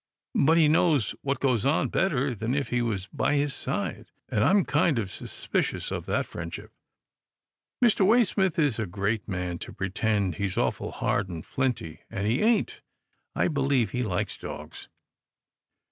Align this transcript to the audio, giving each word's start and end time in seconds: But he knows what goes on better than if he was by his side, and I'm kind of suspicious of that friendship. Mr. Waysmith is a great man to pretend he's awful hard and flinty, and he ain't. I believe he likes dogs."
But 0.33 0.57
he 0.57 0.67
knows 0.67 1.11
what 1.21 1.39
goes 1.39 1.63
on 1.63 1.89
better 1.89 2.33
than 2.33 2.55
if 2.55 2.69
he 2.69 2.81
was 2.81 3.05
by 3.13 3.35
his 3.35 3.53
side, 3.53 4.09
and 4.29 4.43
I'm 4.43 4.65
kind 4.65 4.97
of 4.97 5.11
suspicious 5.11 5.91
of 5.91 6.07
that 6.07 6.25
friendship. 6.25 6.73
Mr. 7.85 8.03
Waysmith 8.03 8.57
is 8.57 8.79
a 8.79 8.87
great 8.87 9.27
man 9.27 9.59
to 9.59 9.71
pretend 9.71 10.37
he's 10.37 10.57
awful 10.57 10.89
hard 10.89 11.29
and 11.29 11.45
flinty, 11.45 11.99
and 12.09 12.25
he 12.25 12.41
ain't. 12.41 12.81
I 13.35 13.47
believe 13.47 13.91
he 13.91 14.01
likes 14.01 14.39
dogs." 14.39 14.89